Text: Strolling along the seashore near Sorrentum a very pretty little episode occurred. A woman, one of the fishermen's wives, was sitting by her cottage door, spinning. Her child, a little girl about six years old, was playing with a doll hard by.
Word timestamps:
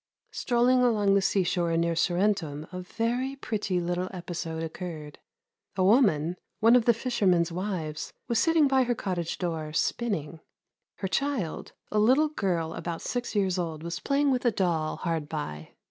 Strolling 0.31 0.81
along 0.81 1.13
the 1.13 1.21
seashore 1.21 1.77
near 1.77 1.93
Sorrentum 1.95 2.65
a 2.71 2.81
very 2.81 3.35
pretty 3.35 3.79
little 3.79 4.09
episode 4.11 4.63
occurred. 4.63 5.19
A 5.75 5.83
woman, 5.83 6.37
one 6.59 6.75
of 6.75 6.85
the 6.85 6.93
fishermen's 6.95 7.51
wives, 7.51 8.11
was 8.27 8.39
sitting 8.39 8.67
by 8.67 8.81
her 8.85 8.95
cottage 8.95 9.37
door, 9.37 9.71
spinning. 9.73 10.39
Her 10.95 11.07
child, 11.07 11.73
a 11.91 11.99
little 11.99 12.29
girl 12.29 12.73
about 12.73 13.03
six 13.03 13.35
years 13.35 13.59
old, 13.59 13.83
was 13.83 13.99
playing 13.99 14.31
with 14.31 14.43
a 14.43 14.49
doll 14.51 14.95
hard 14.97 15.29
by. 15.29 15.75